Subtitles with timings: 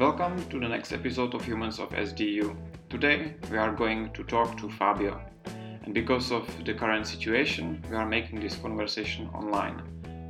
[0.00, 2.56] Welcome to the next episode of Humans of SDU.
[2.88, 5.20] Today we are going to talk to Fabio,
[5.84, 9.82] and because of the current situation, we are making this conversation online.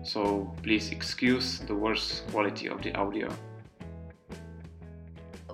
[0.03, 3.29] So please excuse the worse quality of the audio.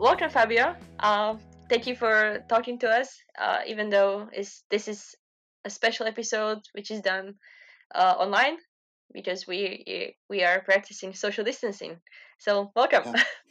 [0.01, 0.77] Welcome, Fabio.
[1.01, 1.37] Uh,
[1.69, 5.15] thank you for talking to us, uh, even though this is
[5.67, 7.35] a special episode which is done
[7.95, 8.57] uh, online
[9.13, 12.01] because we we are practicing social distancing.
[12.39, 13.13] So welcome.
[13.15, 13.23] Yeah.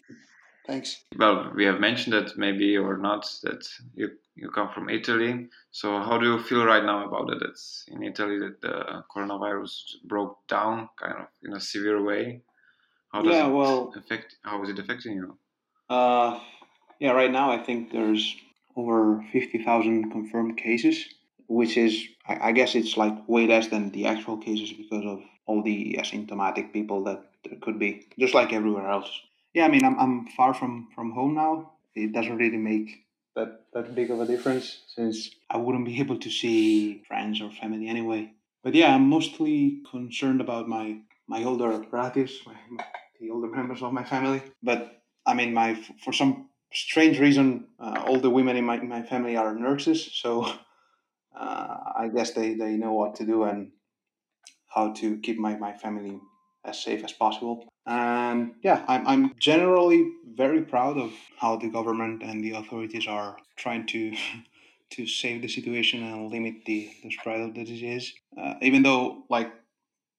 [0.68, 1.04] Thanks.
[1.18, 5.48] Well, we have mentioned that maybe or not that you you come from Italy.
[5.72, 7.42] So how do you feel right now about it?
[7.42, 9.72] It's in Italy that the coronavirus
[10.04, 12.42] broke down kind of in a severe way.
[13.12, 14.36] How does yeah, it well, affect?
[14.44, 15.38] How is it affecting you?
[15.90, 16.40] Uh,
[17.00, 18.36] yeah, right now I think there's
[18.76, 21.06] over fifty thousand confirmed cases,
[21.48, 25.22] which is I, I guess it's like way less than the actual cases because of
[25.46, 29.10] all the asymptomatic people that there could be, just like everywhere else
[29.56, 31.72] yeah, I mean, I'm, I'm far from, from home now.
[31.96, 33.06] It doesn't really make
[33.38, 37.50] that, that big of a difference since I wouldn't be able to see friends or
[37.50, 38.32] family anyway.
[38.64, 40.98] But yeah, I'm mostly concerned about my,
[41.28, 42.56] my older relatives, my,
[43.22, 44.44] the older members of my family.
[44.62, 49.04] But I mean, my for some strange reason, uh, all the women in my, my
[49.04, 50.12] family are nurses.
[50.16, 50.44] So
[51.40, 53.72] uh, I guess they, they know what to do and
[54.68, 56.20] how to keep my, my family
[56.66, 57.70] as safe as possible.
[57.86, 63.38] And yeah, I'm, I'm generally very proud of how the government and the authorities are
[63.56, 64.16] trying to
[64.92, 68.14] to save the situation and limit the, the spread of the disease.
[68.40, 69.52] Uh, even though like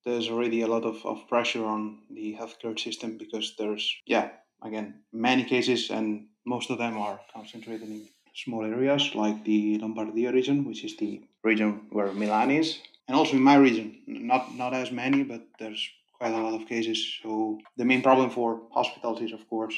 [0.05, 4.31] there's already a lot of, of pressure on the healthcare system because there's yeah
[4.62, 10.33] again many cases and most of them are concentrated in small areas like the Lombardia
[10.33, 12.78] region, which is the region where Milan is,
[13.09, 13.98] and also in my region.
[14.06, 17.19] Not not as many, but there's quite a lot of cases.
[17.22, 19.75] So the main problem for hospitals is, of course,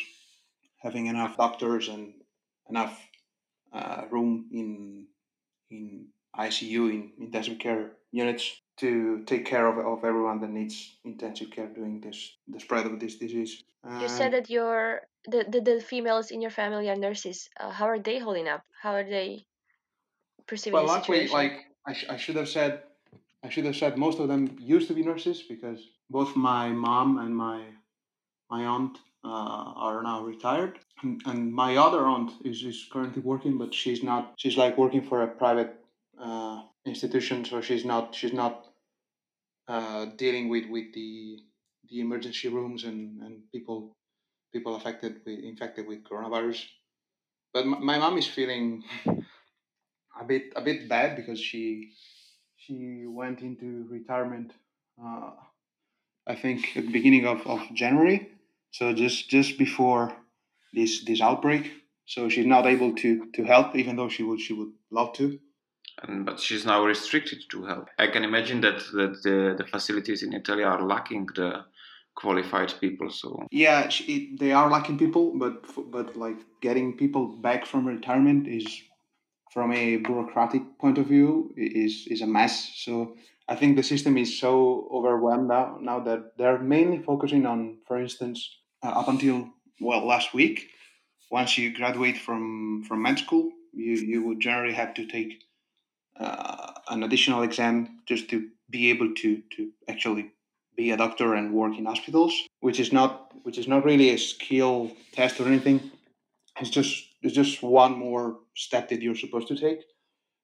[0.79, 2.15] having enough doctors and
[2.69, 2.99] enough
[3.73, 5.07] uh, room in
[5.71, 6.07] in
[6.37, 11.67] ICU in intensive care units to take care of, of everyone that needs intensive care
[11.67, 13.65] during this the spread of this disease.
[14.01, 17.49] you said that your the, the, the females in your family are nurses.
[17.61, 18.63] Uh, how are they holding up?
[18.83, 19.45] How are they
[20.47, 21.37] perceiving well, luckily, situation?
[21.37, 22.83] like I, sh- I should have said,
[23.45, 27.19] I should have said most of them used to be nurses because both my mom
[27.19, 27.65] and my
[28.51, 33.59] my aunt uh, are now retired, and, and, my other aunt is, is currently working,
[33.59, 34.33] but she's not.
[34.37, 35.75] She's like working for a private
[36.19, 38.15] uh, institution, so she's not.
[38.15, 38.67] She's not
[39.69, 41.41] uh, dealing with with the
[41.91, 43.97] the emergency rooms and, and people
[44.53, 46.65] people affected with infected with coronavirus.
[47.53, 51.93] But my, my mom is feeling a bit a bit bad because she
[52.57, 54.53] she went into retirement
[55.03, 55.31] uh,
[56.29, 58.29] I think at the beginning of, of January.
[58.71, 60.13] So just just before
[60.75, 61.73] this this outbreak.
[62.07, 65.39] So she's not able to to help, even though she would she would love to.
[66.03, 67.89] And, but she's now restricted to help.
[67.99, 71.65] I can imagine that that the, the facilities in Italy are lacking the
[72.15, 73.11] qualified people.
[73.11, 78.47] So yeah, she, they are lacking people, but but like getting people back from retirement
[78.47, 78.67] is
[79.53, 82.73] from a bureaucratic point of view is is a mess.
[82.77, 83.17] So
[83.49, 87.99] I think the system is so overwhelmed now, now that they're mainly focusing on, for
[87.99, 89.49] instance, uh, up until
[89.81, 90.69] well last week,
[91.31, 95.43] once you graduate from from med school, you you would generally have to take
[96.21, 100.31] uh, an additional exam just to be able to to actually
[100.77, 104.19] be a doctor and work in hospitals, which is not which is not really a
[104.19, 105.91] skill test or anything.
[106.61, 109.81] It's just it's just one more step that you're supposed to take.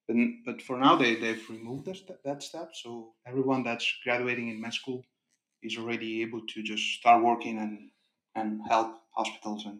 [0.06, 2.70] But, but for now, they, they've removed that, that step.
[2.74, 5.04] So everyone that's graduating in med school
[5.62, 7.90] is already able to just start working and,
[8.34, 9.78] and help hospitals and,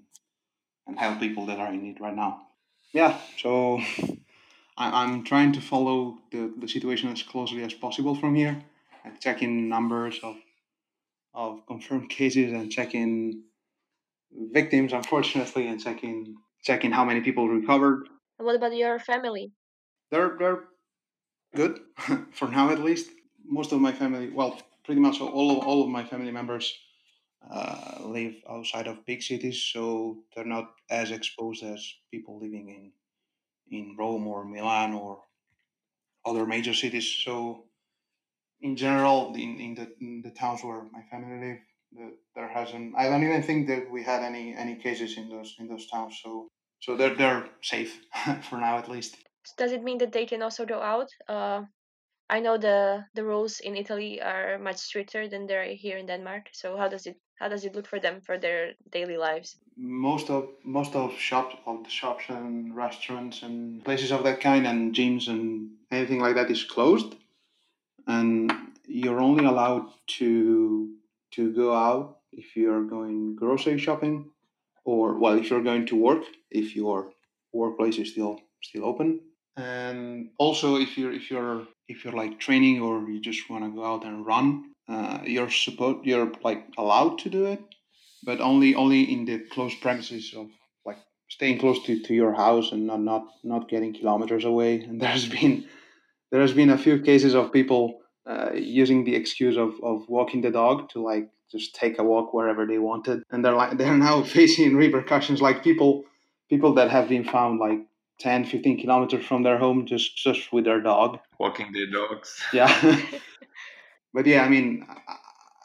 [0.86, 2.46] and help people that are in need right now.
[2.92, 3.80] Yeah, so
[4.76, 8.62] I, I'm trying to follow the, the situation as closely as possible from here
[9.04, 10.37] and checking numbers of,
[11.34, 13.43] of confirmed cases and checking
[14.32, 18.08] victims, unfortunately, and checking checking how many people recovered.
[18.38, 19.52] What about your family?
[20.10, 20.64] They're they're
[21.54, 21.80] good
[22.32, 23.10] for now at least.
[23.46, 26.74] Most of my family, well, pretty much all of all of my family members
[27.50, 32.92] uh, live outside of big cities, so they're not as exposed as people living in
[33.70, 35.20] in Rome or Milan or
[36.24, 37.06] other major cities.
[37.24, 37.64] So,
[38.60, 41.58] in general, in, in the in the towns where my family live,
[41.92, 42.94] the, there hasn't.
[42.96, 46.18] I don't even think that we had any any cases in those in those towns.
[46.22, 46.48] So,
[46.80, 48.00] so they're they're safe
[48.48, 49.16] for now at least
[49.56, 51.62] does it mean that they can also go out uh,
[52.31, 56.49] I know the the rules in Italy are much stricter than they're here in Denmark.
[56.52, 59.56] So how does it how does it look for them for their daily lives?
[59.76, 64.67] Most of most of shops of the shops and restaurants and places of that kind
[64.67, 67.14] and gyms and anything like that is closed,
[68.06, 68.52] and
[68.87, 69.87] you're only allowed
[70.19, 70.97] to
[71.32, 74.31] to go out if you're going grocery shopping,
[74.85, 77.12] or well, if you're going to work, if your
[77.52, 79.20] workplace is still still open,
[79.56, 83.70] and also if you're if you're if you're like training or you just want to
[83.70, 87.60] go out and run, uh, you're supposed you're like allowed to do it,
[88.24, 90.48] but only only in the close premises of
[90.84, 90.98] like
[91.28, 94.80] staying close to, to your house and not not not getting kilometers away.
[94.88, 95.66] And there's been
[96.30, 100.40] there has been a few cases of people uh, using the excuse of, of walking
[100.40, 103.96] the dog to like just take a walk wherever they wanted, and they're like they're
[103.96, 106.04] now facing repercussions like people
[106.50, 107.80] people that have been found like
[108.20, 111.19] 10 15 kilometers from their home just just with their dog.
[111.38, 112.40] Walking their dogs.
[112.52, 113.00] Yeah.
[114.14, 114.87] But yeah i mean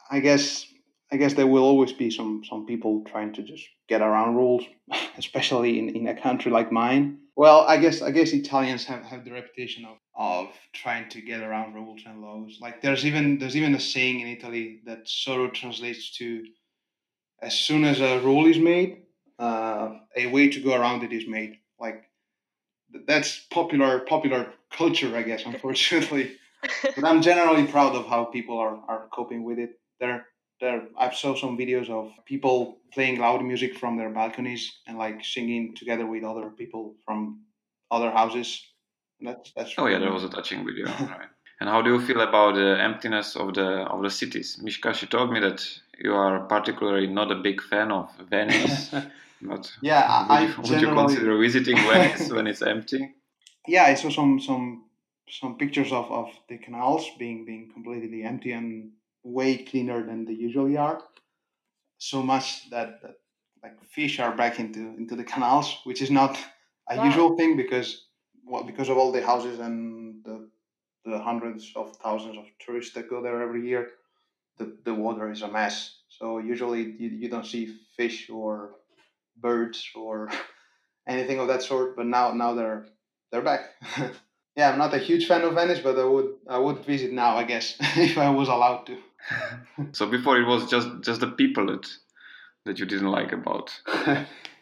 [0.10, 0.66] i guess
[1.12, 4.64] i guess there will always be some some people trying to just get around rules
[5.20, 7.20] especially in, in a country like mine.
[7.36, 11.42] Well i guess i guess italians have, have the reputation of of trying to get
[11.42, 12.58] around rules and laws.
[12.60, 16.44] Like there's even there's even a saying in italy that sort of translates to
[17.42, 19.04] as soon as a rule is made
[19.40, 21.58] uh, a way to go around it is made.
[21.80, 22.04] Like
[23.08, 25.44] that's popular popular culture, I guess.
[25.46, 26.38] Unfortunately,
[26.96, 29.80] but I'm generally proud of how people are, are coping with it.
[30.00, 30.26] There,
[30.62, 30.88] there.
[30.98, 35.76] I've saw some videos of people playing loud music from their balconies and like singing
[35.76, 37.42] together with other people from
[37.92, 38.66] other houses.
[39.22, 39.74] That's that's.
[39.78, 40.86] Oh yeah, there was a touching video.
[41.00, 41.30] right.
[41.62, 44.60] And how do you feel about the emptiness of the of the cities?
[44.62, 45.62] Mishka, she told me that
[46.02, 48.96] you are particularly not a big fan of Venice.
[49.42, 53.16] But yeah, would, I, you, would you consider visiting Venice when it's empty?
[53.68, 54.86] Yeah, I saw some some
[55.30, 58.92] some pictures of, of the canals being being completely empty and
[59.24, 61.02] way cleaner than they usually are.
[61.98, 63.16] So much that, that
[63.64, 66.38] like fish are back into into the canals, which is not
[66.90, 67.04] a wow.
[67.06, 68.08] usual thing because
[68.46, 70.50] well because of all the houses and the
[71.06, 73.92] the hundreds of thousands of tourists that go there every year.
[74.58, 76.00] The, the water is a mess.
[76.10, 78.72] So usually you, you don't see fish or
[79.42, 80.30] birds or
[81.08, 81.96] anything of that sort.
[81.96, 82.86] But now now they're
[83.32, 83.62] they're back.
[84.56, 87.38] yeah, I'm not a huge fan of Venice, but I would I would visit now,
[87.38, 88.98] I guess, if I was allowed to.
[89.92, 91.88] so before it was just just the people that
[92.66, 93.72] that you didn't like about.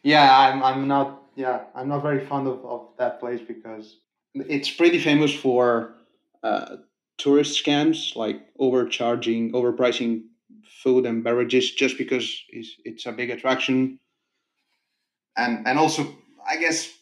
[0.03, 3.97] yeah, I'm I'm not yeah I'm not very fond of, of that place because
[4.35, 5.95] it's pretty famous for
[6.43, 6.77] uh,
[7.17, 10.23] tourist scams like overcharging, overpricing
[10.83, 13.99] food and beverages just because it's, it's a big attraction
[15.37, 16.07] and and also
[16.47, 16.93] I guess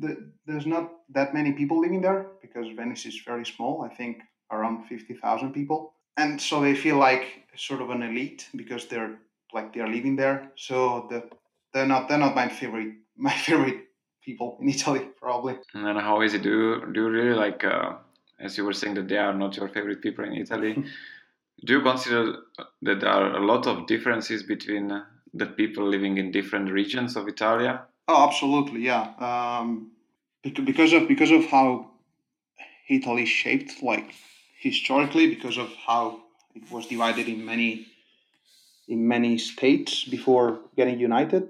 [0.00, 3.82] the, there's not that many people living there because Venice is very small.
[3.82, 8.48] I think around fifty thousand people, and so they feel like sort of an elite
[8.56, 9.18] because they're
[9.52, 10.50] like they're living there.
[10.56, 11.28] So the,
[11.72, 13.88] they're not they're not my favorite my favorite
[14.24, 15.56] people in Italy probably.
[15.74, 16.42] And then how is it?
[16.42, 17.64] Do you, do you really like?
[17.64, 17.94] Uh,
[18.38, 20.74] as you were saying that they are not your favorite people in Italy.
[21.64, 22.38] do you consider
[22.82, 24.90] that there are a lot of differences between
[25.34, 27.86] the people living in different regions of Italia?
[28.08, 29.12] Oh, absolutely, yeah.
[29.18, 29.92] Um,
[30.42, 31.90] because of because of how
[32.88, 34.14] Italy shaped, like
[34.58, 36.20] historically, because of how
[36.54, 37.86] it was divided in many
[38.88, 41.48] in many states before getting united,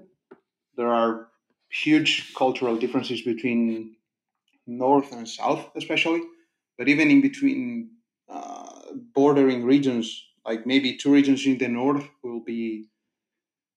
[0.77, 1.27] there are
[1.69, 3.95] huge cultural differences between
[4.67, 6.21] north and south, especially.
[6.77, 7.89] But even in between
[8.29, 12.87] uh, bordering regions, like maybe two regions in the north will be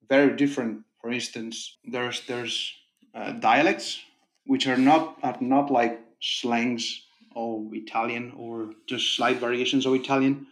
[0.09, 0.85] very different.
[1.01, 2.73] For instance, there's there's
[3.15, 4.01] uh, dialects
[4.47, 7.03] which are not are not like slangs
[7.35, 10.47] of Italian or just slight variations of Italian,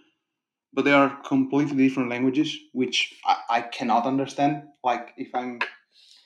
[0.72, 4.64] but they are completely different languages which I, I cannot understand.
[4.82, 5.60] Like if I'm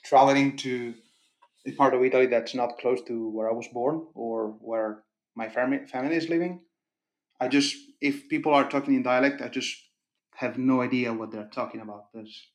[0.03, 0.93] traveling to
[1.65, 5.03] a part of Italy that's not close to where I was born or where
[5.35, 6.61] my family family is living,
[7.39, 9.75] I just if people are talking in dialect, I just
[10.35, 12.11] have no idea what they're talking about.
[12.13, 12.47] There's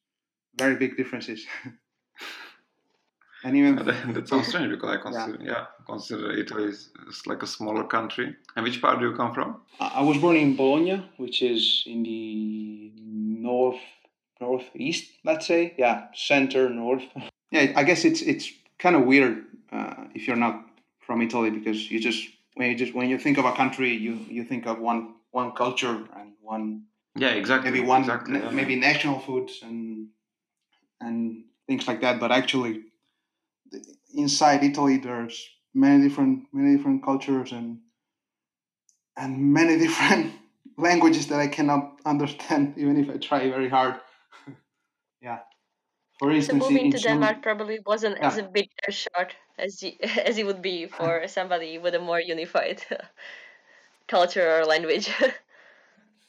[0.56, 1.46] very big differences.
[3.44, 6.90] and even that, sounds strange because I consider yeah, yeah consider Italy is,
[7.26, 8.34] like a smaller country.
[8.56, 9.60] And which part do you come from?
[9.80, 13.80] I was born in Bologna, which is in the north
[14.40, 15.74] northeast, let's say.
[15.78, 17.04] Yeah, center north.
[17.50, 20.64] yeah, I guess it's it's kind of weird uh, if you're not
[21.06, 24.18] from Italy because you just when you just when you think of a country, you
[24.28, 26.84] you think of one one culture and one
[27.16, 28.50] yeah exactly maybe one exactly, yeah.
[28.50, 30.08] maybe national foods and
[31.00, 32.20] and things like that.
[32.20, 32.82] But actually,
[34.14, 37.78] inside Italy, there's many different many different cultures and
[39.16, 40.32] and many different
[40.76, 44.00] languages that I cannot understand, even if I try very hard.
[45.22, 45.40] yeah.
[46.18, 48.28] For instance, so moving to Denmark probably wasn't yeah.
[48.28, 49.92] as a big a shock as you,
[50.24, 52.82] as it would be for somebody with a more unified
[54.06, 55.10] culture or language.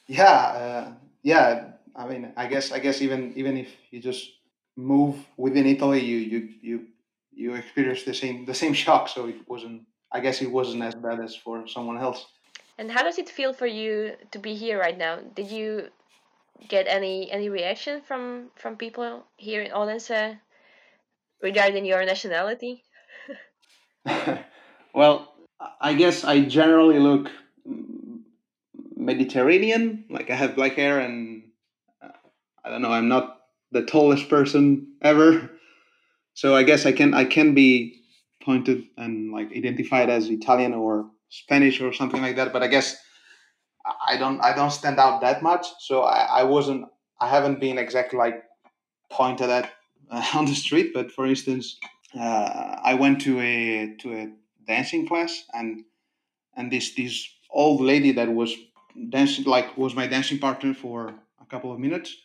[0.08, 0.92] yeah, uh,
[1.22, 1.70] yeah.
[1.94, 4.35] I mean, I guess I guess even even if you just
[4.76, 6.86] move within Italy, you you you
[7.32, 9.08] you experience the same the same shock.
[9.08, 9.82] So it wasn't.
[10.12, 12.26] I guess it wasn't as bad as for someone else.
[12.78, 15.18] And how does it feel for you to be here right now?
[15.34, 15.88] Did you
[16.68, 20.38] get any any reaction from from people here in Odense
[21.42, 22.84] regarding your nationality?
[24.94, 25.34] well,
[25.80, 27.30] I guess I generally look
[28.96, 30.04] Mediterranean.
[30.10, 31.44] Like I have black hair, and
[32.02, 32.08] uh,
[32.64, 32.92] I don't know.
[32.92, 33.35] I'm not
[33.76, 35.50] the tallest person ever,
[36.34, 38.00] so I guess I can I can be
[38.42, 42.52] pointed and like identified as Italian or Spanish or something like that.
[42.52, 42.96] But I guess
[44.08, 45.66] I don't I don't stand out that much.
[45.80, 46.86] So I, I wasn't
[47.20, 48.42] I haven't been exactly like
[49.10, 49.72] pointed at
[50.10, 50.92] uh, on the street.
[50.94, 51.78] But for instance,
[52.18, 54.32] uh, I went to a to a
[54.66, 55.84] dancing class and
[56.56, 58.54] and this this old lady that was
[59.10, 62.16] dancing like was my dancing partner for a couple of minutes,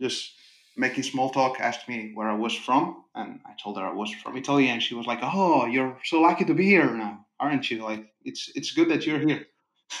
[0.00, 0.32] just
[0.76, 4.12] making small talk, asked me where I was from, and I told her I was
[4.14, 7.70] from Italy, and she was like, "Oh, you're so lucky to be here now, aren't
[7.70, 7.82] you?
[7.82, 9.46] Like, it's it's good that you're here."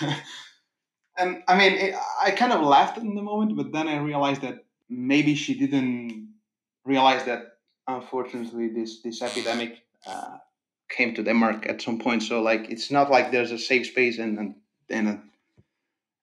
[1.18, 4.42] and I mean, it, I kind of laughed in the moment, but then I realized
[4.42, 6.34] that maybe she didn't
[6.84, 10.38] realize that unfortunately this this epidemic uh,
[10.88, 12.22] came to Denmark at some point.
[12.22, 14.54] So like, it's not like there's a safe space and and
[14.90, 15.22] and a,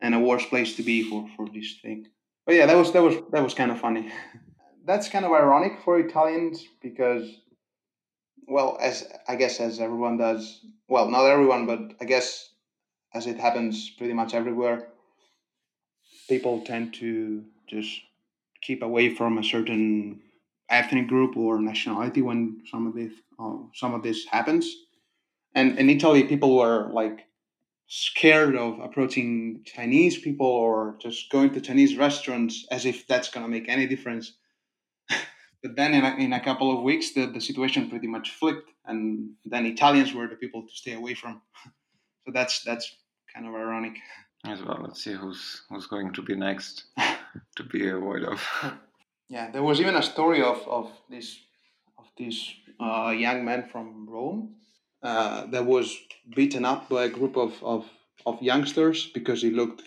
[0.01, 2.07] and a worse place to be for for this thing.
[2.49, 4.11] But yeah, that was that was that was kind of funny.
[4.83, 7.29] That's kind of ironic for Italians because,
[8.47, 12.49] well, as I guess as everyone does, well, not everyone, but I guess
[13.13, 14.87] as it happens pretty much everywhere,
[16.27, 18.01] people tend to just
[18.63, 20.19] keep away from a certain
[20.71, 24.75] ethnic group or nationality when some of this uh, some of this happens.
[25.53, 27.28] And in Italy, people were like
[27.89, 33.43] scared of approaching Chinese people or just going to Chinese restaurants as if that's going
[33.43, 34.33] to make any difference.
[35.09, 38.69] but then in a, in a couple of weeks, the, the situation pretty much flipped,
[38.85, 41.41] and then Italians were the people to stay away from.
[42.25, 42.95] so that's that's
[43.33, 43.97] kind of ironic.
[44.45, 46.85] As well, let's see who's who's going to be next
[47.55, 48.41] to be avoided of.
[49.29, 51.39] yeah, there was even a story of of this
[51.97, 54.55] of this uh, young man from Rome
[55.01, 55.97] uh, that was
[56.35, 57.85] beaten up by a group of, of,
[58.25, 59.83] of youngsters because he looked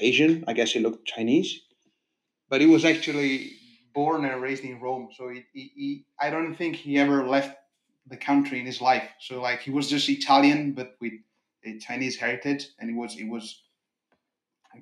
[0.00, 0.44] Asian.
[0.46, 1.60] I guess he looked Chinese,
[2.48, 3.52] but he was actually
[3.94, 5.08] born and raised in Rome.
[5.16, 7.56] So he, he, he, I don't think he ever left
[8.06, 9.08] the country in his life.
[9.20, 11.14] So like he was just Italian, but with
[11.64, 13.62] a Chinese heritage, and it was it was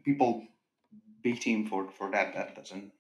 [0.05, 0.43] people
[1.23, 2.35] beat him for for that.
[2.35, 2.93] That doesn't.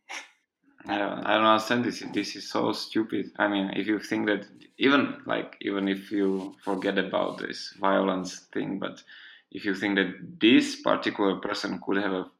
[0.91, 2.03] I don't, I don't understand this.
[2.13, 3.31] This is so stupid.
[3.39, 4.47] I mean, if you think that
[4.79, 9.03] even like even if you forget about this violence thing, but
[9.53, 12.31] if you think that this particular person could have a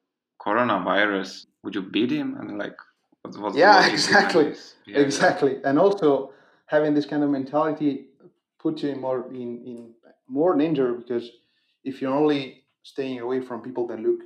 [0.41, 2.37] coronavirus, would you beat him?
[2.41, 2.77] I mean, like,
[3.23, 4.55] what, what's yeah, exactly,
[4.87, 5.59] exactly.
[5.65, 6.33] And also
[6.67, 8.07] having this kind of mentality
[8.59, 9.95] puts you in more in, in
[10.29, 11.31] more danger because
[11.85, 14.21] if you're only staying away from people that look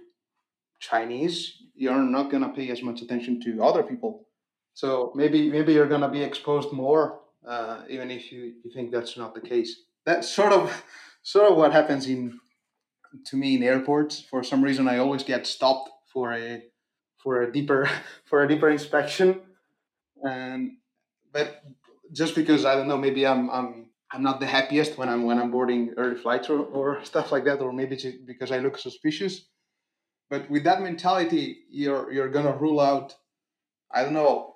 [0.91, 1.37] Chinese,
[1.75, 4.27] you're not gonna pay as much attention to other people.
[4.75, 9.17] So maybe maybe you're gonna be exposed more, uh, even if you, you think that's
[9.17, 9.71] not the case.
[10.05, 10.85] That's sort of
[11.23, 12.41] sort of what happens in
[13.27, 14.21] to me in airports.
[14.21, 16.63] For some reason, I always get stopped for a
[17.23, 17.89] for a deeper
[18.29, 19.41] for a deeper inspection,
[20.23, 20.73] and
[21.33, 21.63] but
[22.13, 25.39] just because I don't know, maybe I'm I'm I'm not the happiest when I'm when
[25.39, 29.47] I'm boarding early flights or, or stuff like that, or maybe because I look suspicious.
[30.31, 33.15] But with that mentality, you're you're gonna rule out,
[33.93, 34.55] I don't know,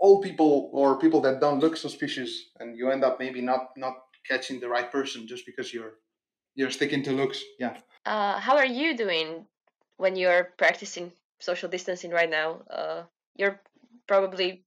[0.00, 3.94] old people or people that don't look suspicious, and you end up maybe not not
[4.28, 5.94] catching the right person just because you're
[6.54, 7.42] you're sticking to looks.
[7.58, 7.76] Yeah.
[8.06, 9.46] Uh, how are you doing
[9.96, 12.62] when you're practicing social distancing right now?
[12.70, 13.02] Uh,
[13.36, 13.60] you're
[14.06, 14.64] probably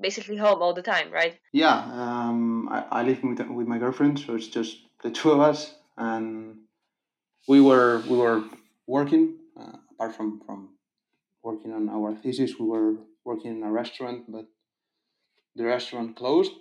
[0.00, 1.38] basically home all the time, right?
[1.52, 5.40] Yeah, um, I, I live with with my girlfriend, so it's just the two of
[5.40, 6.56] us, and
[7.48, 8.44] we were we were
[8.86, 9.39] working
[10.00, 10.70] apart from from
[11.42, 14.46] working on our thesis, we were working in a restaurant, but
[15.56, 16.52] the restaurant closed.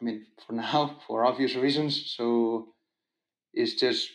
[0.00, 2.14] I mean, for now, for obvious reasons.
[2.16, 2.74] So
[3.54, 4.10] it's just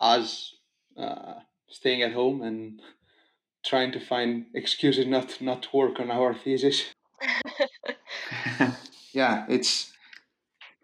[0.00, 0.54] us
[0.98, 1.34] uh,
[1.68, 2.80] staying at home and
[3.64, 6.94] trying to find excuses not not to work on our thesis.
[9.12, 9.92] yeah, it's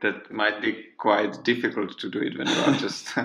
[0.01, 3.19] that might be quite difficult to do it when you are just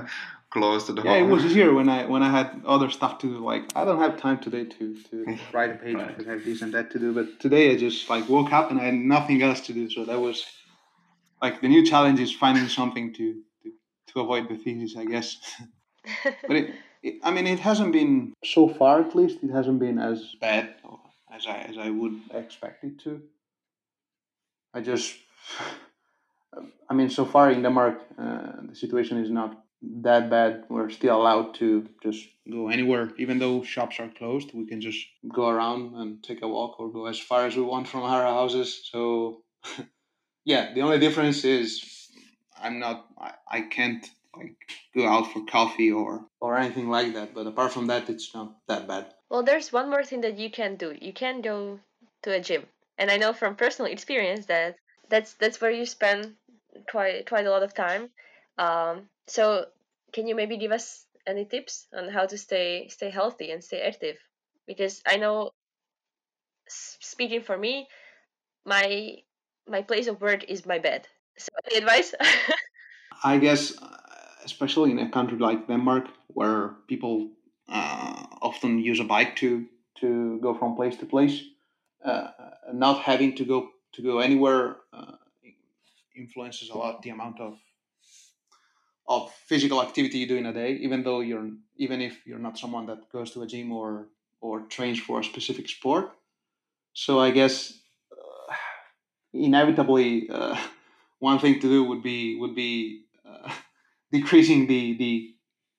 [0.55, 1.23] close to the yeah, home.
[1.23, 3.37] it was easier when I when I had other stuff to do.
[3.51, 5.15] Like I don't have time today to to
[5.55, 6.07] write a page Right.
[6.07, 7.09] because I have this and that to do.
[7.19, 9.89] But today I just like woke up and I had nothing else to do.
[9.95, 10.37] So that was
[11.41, 13.25] like the new challenge is finding something to
[13.63, 13.67] to,
[14.13, 15.29] to avoid the thesis, I guess.
[16.47, 16.65] but it,
[17.03, 19.01] it, I mean, it hasn't been so far.
[19.01, 20.65] At least it hasn't been as bad
[21.37, 23.11] as I as I would expect it to.
[24.77, 25.15] I just,
[26.89, 30.65] I mean, so far in Denmark, uh, the situation is not that bad.
[30.69, 34.51] We're still allowed to just go anywhere, even though shops are closed.
[34.53, 37.61] We can just go around and take a walk or go as far as we
[37.61, 38.89] want from our houses.
[38.91, 39.43] So,
[40.45, 42.09] yeah, the only difference is
[42.61, 44.05] I'm not, I, I can't
[44.35, 44.55] like
[44.95, 47.33] go out for coffee or or anything like that.
[47.33, 49.13] But apart from that, it's not that bad.
[49.29, 50.95] well, there's one more thing that you can do.
[50.99, 51.79] You can go
[52.23, 52.65] to a gym,
[52.97, 54.77] and I know from personal experience that
[55.09, 56.35] that's that's where you spend
[56.89, 58.09] quite quite a lot of time.
[58.57, 59.65] Um, so,
[60.13, 63.81] can you maybe give us any tips on how to stay stay healthy and stay
[63.81, 64.17] active?
[64.67, 65.51] Because I know,
[66.67, 67.87] speaking for me,
[68.65, 69.17] my
[69.67, 71.07] my place of work is my bed.
[71.37, 72.13] So, any advice?
[73.23, 73.73] I guess,
[74.43, 77.29] especially in a country like Denmark, where people
[77.67, 79.65] uh, often use a bike to
[80.01, 81.41] to go from place to place,
[82.03, 82.27] uh,
[82.73, 85.15] not having to go to go anywhere uh,
[86.15, 87.57] influences a lot the amount of
[89.07, 90.73] of physical activity you do in a day.
[90.81, 94.07] Even though you're even if you're not someone that goes to a gym or
[94.41, 96.11] or trains for a specific sport.
[96.93, 97.73] So I guess
[98.11, 98.53] uh,
[99.33, 100.57] inevitably uh,
[101.19, 103.51] one thing to do would be would be uh,
[104.11, 105.31] decreasing the the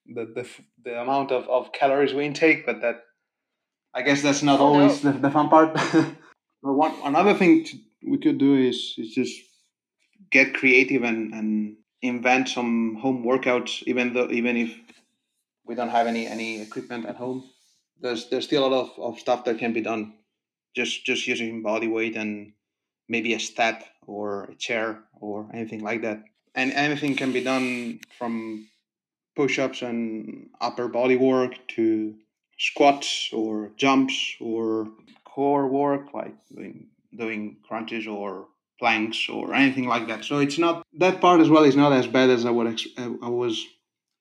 [0.06, 3.02] the, the, f- the amount of, of calories we intake but that
[3.94, 5.12] i guess that's not Oh, always no.
[5.12, 5.76] the, the fun part
[6.62, 7.78] But one another thing to,
[8.08, 9.34] we could do is, is just
[10.30, 14.74] get creative and, and invent some home workouts even though even if
[15.64, 17.42] we don't have any any equipment at home
[18.00, 20.12] there's there's still a lot of, of stuff that can be done
[20.76, 22.52] just just using body weight and
[23.08, 26.22] maybe a step or a chair or anything like that.
[26.54, 28.68] And anything can be done from
[29.34, 32.14] push ups and upper body work to
[32.58, 34.88] squats or jumps or
[35.24, 40.24] core work like doing, doing crunches or planks or anything like that.
[40.24, 42.88] So it's not that part as well is not as bad as I would ex-
[42.98, 43.64] I was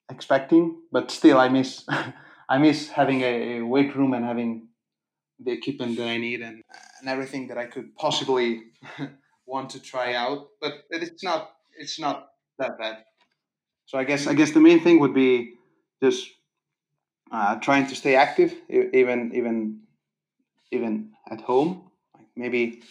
[0.09, 1.85] expecting, but still I miss
[2.49, 4.67] I miss having a, weight room and having
[5.39, 6.61] the equipment that I need and,
[6.99, 8.63] and everything that I could possibly
[9.47, 10.47] want to try out.
[10.61, 13.03] But it's not it's not that bad.
[13.85, 15.55] So I guess I guess the main thing would be
[16.01, 16.29] just
[17.31, 19.81] uh, trying to stay active, even even
[20.71, 21.91] even at home.
[22.35, 22.83] Maybe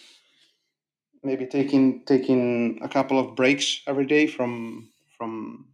[1.25, 5.67] maybe taking taking a couple of breaks every day from from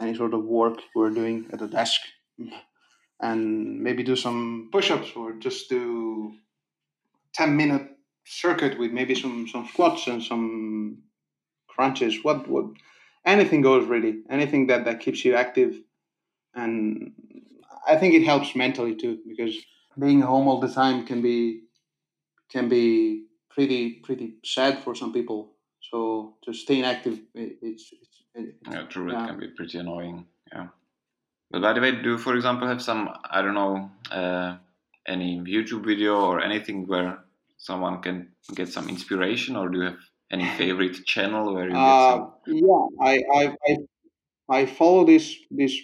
[0.00, 2.00] any sort of work we're doing at the desk.
[3.20, 6.34] And maybe do some push-ups or just do
[7.34, 7.88] 10 minute
[8.24, 11.02] circuit with maybe some some squats and some
[11.68, 12.22] crunches.
[12.22, 12.66] What what
[13.26, 14.22] anything goes really.
[14.30, 15.74] Anything that that keeps you active.
[16.54, 17.12] And
[17.86, 19.54] i think it helps mentally too because
[19.98, 21.62] being home all the time can be
[22.50, 23.27] can be
[23.58, 25.38] pretty pretty sad for some people
[25.90, 29.10] so just staying active it, it's, it's it, Yeah, true.
[29.12, 29.24] Yeah.
[29.24, 30.26] It can be pretty annoying.
[30.52, 30.68] Yeah.
[31.50, 34.58] But by the way, do you, for example, have some I don't know uh,
[35.06, 37.24] any YouTube video or anything where
[37.56, 41.82] someone can get some inspiration, or do you have any favorite channel where you get
[41.82, 42.32] Uh, some?
[42.46, 43.76] yeah, I, I I
[44.50, 45.74] I follow this this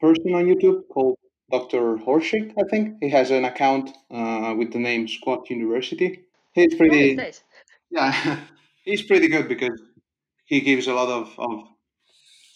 [0.00, 1.18] person on YouTube called
[1.50, 1.96] Dr.
[1.96, 2.52] Horschig.
[2.58, 6.24] I think he has an account uh, with the name Squat University.
[6.54, 7.44] He's nice, pretty nice.
[7.90, 8.40] yeah,
[8.84, 9.80] he's pretty good because
[10.44, 11.68] he gives a lot of, of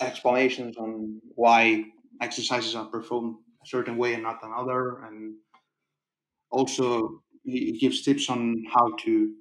[0.00, 1.84] explanations on why
[2.20, 5.34] exercises are performed a certain way and not another, and
[6.50, 9.34] also he he gives tips on how to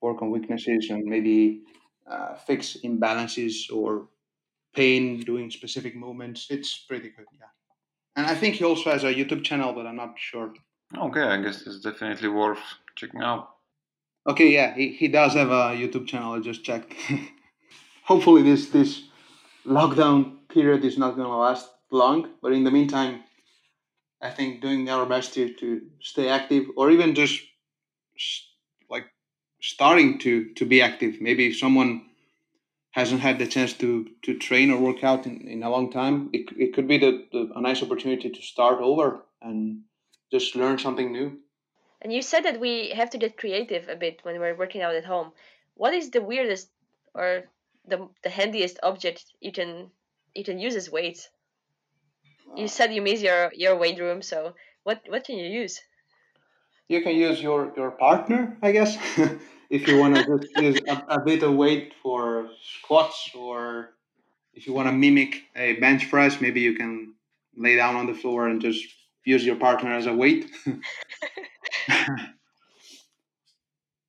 [0.00, 1.62] work on weaknesses and maybe
[2.10, 4.08] uh, fix imbalances or
[4.74, 6.46] pain doing specific movements.
[6.50, 7.46] It's pretty good, yeah.
[8.16, 10.52] And I think he also has a YouTube channel, but I'm not sure.
[10.96, 12.60] Okay, I guess it's definitely worth
[12.96, 13.49] checking out.
[14.30, 16.34] Okay, yeah, he, he does have a YouTube channel.
[16.34, 16.94] I just checked.
[18.04, 19.02] Hopefully, this this
[19.66, 22.28] lockdown period is not going to last long.
[22.40, 23.24] But in the meantime,
[24.22, 27.42] I think doing our best to to stay active, or even just
[28.88, 29.06] like
[29.60, 31.20] starting to to be active.
[31.20, 32.02] Maybe if someone
[32.92, 36.30] hasn't had the chance to to train or work out in, in a long time,
[36.32, 39.80] it, it could be the, the, a nice opportunity to start over and
[40.30, 41.39] just learn something new.
[42.02, 44.94] And you said that we have to get creative a bit when we're working out
[44.94, 45.32] at home.
[45.74, 46.70] What is the weirdest
[47.14, 47.44] or
[47.86, 49.90] the the handiest object you can
[50.34, 51.28] you can use as weights?
[52.56, 52.68] you uh.
[52.68, 54.22] said you miss your your weight room.
[54.22, 55.80] So what what can you use?
[56.88, 58.96] You can use your your partner, I guess,
[59.70, 63.90] if you want to just use a, a bit of weight for squats, or
[64.54, 67.14] if you want to mimic a bench press, maybe you can
[67.56, 68.84] lay down on the floor and just
[69.24, 70.50] use your partner as a weight.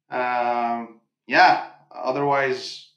[0.10, 1.68] um, yeah.
[1.94, 2.88] Otherwise,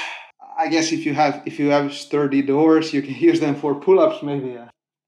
[0.58, 3.74] I guess if you have if you have sturdy doors, you can use them for
[3.74, 4.58] pull-ups, maybe.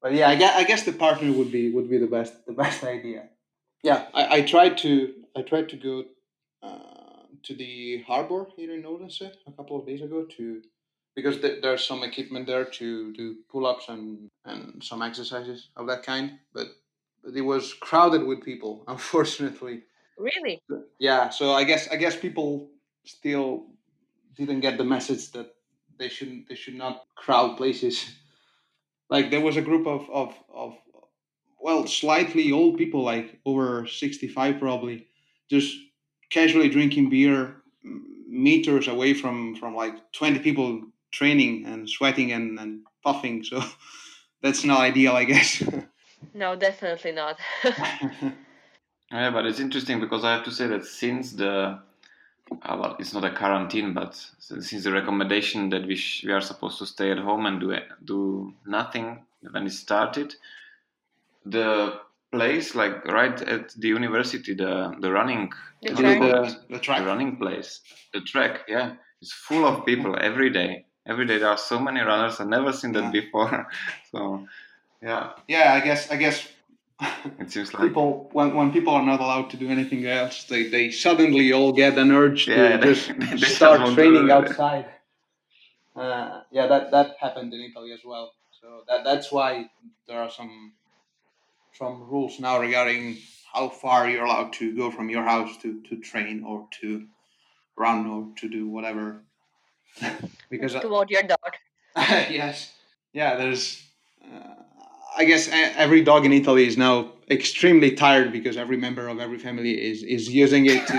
[0.01, 2.53] But yeah, I guess, I guess the partner would be would be the best the
[2.53, 3.29] best idea.
[3.83, 6.03] Yeah, I, I tried to I tried to go
[6.63, 10.61] uh, to the harbor here in Odense a couple of days ago to
[11.15, 16.03] because th- there's some equipment there to do pull-ups and and some exercises of that
[16.03, 16.67] kind, but
[17.35, 19.83] it was crowded with people, unfortunately.
[20.17, 20.61] Really?
[20.99, 22.69] Yeah, so I guess I guess people
[23.05, 23.67] still
[24.35, 25.53] didn't get the message that
[25.99, 28.03] they shouldn't they should not crowd places.
[29.09, 30.75] Like there was a group of of, of
[31.61, 35.07] well slightly old people, like over sixty five probably,
[35.49, 35.73] just
[36.29, 37.55] casually drinking beer
[38.27, 43.63] meters away from from like 20 people training and sweating and, and puffing so
[44.41, 45.63] that's not ideal i guess
[46.33, 47.37] no definitely not
[49.11, 51.79] yeah but it's interesting because i have to say that since the
[52.63, 56.41] uh, well, it's not a quarantine, but since the recommendation that we, sh- we are
[56.41, 60.33] supposed to stay at home and do do nothing when it started,
[61.45, 61.99] the
[62.31, 66.19] place like right at the university, the the running the, track.
[66.19, 66.99] The, the, track.
[66.99, 67.81] the running place,
[68.13, 70.85] the track, yeah, it's full of people every day.
[71.05, 72.39] Every day there are so many runners.
[72.39, 73.21] I've never seen that yeah.
[73.21, 73.67] before.
[74.11, 74.45] so,
[75.01, 75.31] yeah.
[75.47, 76.47] Yeah, I guess I guess
[77.39, 80.67] it seems like people when, when people are not allowed to do anything else they,
[80.67, 84.85] they suddenly all get an urge to yeah, they, just they start training outside.
[85.95, 88.31] Uh, yeah that that happened in italy as well.
[88.61, 89.69] So that that's why
[90.07, 90.73] there are some
[91.73, 93.17] some rules now regarding
[93.53, 97.05] how far you're allowed to go from your house to to train or to
[97.75, 99.21] run or to do whatever.
[100.49, 101.53] Because to walk your dog.
[101.95, 102.73] Yes.
[103.13, 103.83] Yeah there's
[104.23, 104.63] uh,
[105.17, 109.39] I guess every dog in Italy is now extremely tired because every member of every
[109.39, 110.97] family is is using it to.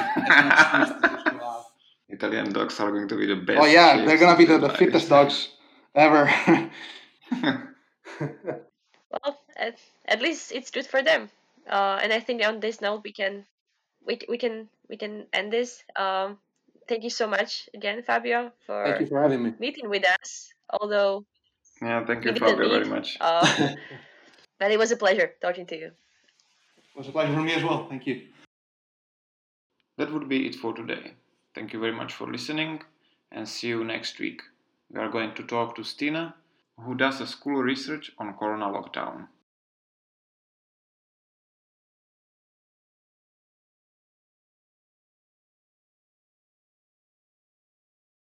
[2.08, 3.60] Italian dogs are going to be the best.
[3.60, 5.50] Oh yeah, they're gonna be the, the fittest dogs
[5.94, 6.24] ever.
[8.20, 11.30] well, at, at, least it's good for them,
[11.70, 13.44] uh, and I think on this note we can
[14.04, 15.84] we, we can we can end this.
[15.94, 16.38] Um,
[16.88, 19.52] thank you so much again, Fabio, for, thank you for having me.
[19.60, 20.50] meeting with us.
[20.70, 21.24] Although
[21.80, 23.16] yeah, thank you, Fabio, very much.
[23.20, 23.46] Uh,
[24.58, 25.86] but it was a pleasure talking to you.
[25.86, 27.86] It was a pleasure for me as well.
[27.88, 28.22] Thank you.
[29.96, 31.14] That would be it for today.
[31.54, 32.82] Thank you very much for listening
[33.32, 34.42] and see you next week.
[34.90, 36.34] We are going to talk to Stina,
[36.78, 39.28] who does a school research on corona lockdown.